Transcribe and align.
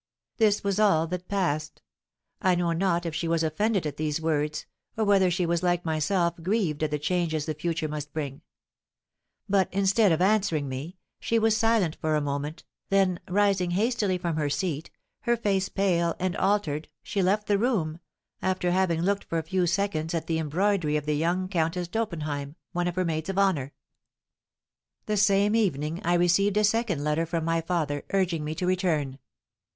This 0.37 0.63
was 0.63 0.79
all 0.79 1.05
that 1.05 1.27
passed; 1.27 1.83
I 2.41 2.55
know 2.55 2.71
not 2.71 3.05
if 3.05 3.13
she 3.13 3.27
was 3.27 3.43
offended 3.43 3.85
at 3.85 3.97
these 3.97 4.19
words, 4.19 4.65
or 4.97 5.05
whether 5.05 5.29
she 5.29 5.45
was 5.45 5.61
like 5.61 5.85
myself 5.85 6.41
grieved 6.41 6.81
at 6.81 6.89
the 6.89 6.97
changes 6.97 7.45
the 7.45 7.53
future 7.53 7.87
must 7.87 8.11
bring; 8.11 8.41
but, 9.47 9.71
instead 9.71 10.11
of 10.11 10.19
answering 10.19 10.67
me, 10.67 10.97
she 11.19 11.37
was 11.37 11.55
silent 11.55 11.95
for 12.01 12.15
a 12.15 12.19
moment, 12.19 12.63
then, 12.89 13.19
rising 13.29 13.69
hastily 13.69 14.17
from 14.17 14.37
her 14.37 14.49
seat, 14.49 14.89
her 15.19 15.37
face 15.37 15.69
pale 15.69 16.15
and 16.17 16.35
altered, 16.37 16.87
she 17.03 17.21
left 17.21 17.45
the 17.45 17.59
room, 17.59 17.99
after 18.41 18.71
having 18.71 19.03
looked 19.03 19.25
for 19.25 19.37
a 19.37 19.43
few 19.43 19.67
seconds 19.67 20.15
at 20.15 20.25
the 20.25 20.39
embroidery 20.39 20.97
of 20.97 21.05
the 21.05 21.15
young 21.15 21.47
Countess 21.47 21.87
d'Oppenheim, 21.87 22.55
one 22.71 22.87
of 22.87 22.95
her 22.95 23.05
maids 23.05 23.29
of 23.29 23.37
honour. 23.37 23.71
The 25.05 25.15
same 25.17 25.55
evening 25.55 26.01
I 26.03 26.15
received 26.15 26.57
a 26.57 26.63
second 26.63 27.03
letter 27.03 27.27
from 27.27 27.45
my 27.45 27.61
father, 27.61 28.03
urging 28.09 28.43
me 28.43 28.55
to 28.55 28.65
return. 28.65 29.19